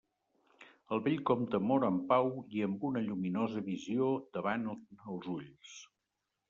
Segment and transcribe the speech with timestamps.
[0.95, 5.81] El vell comte mor en pau i amb una lluminosa visió davant els ulls.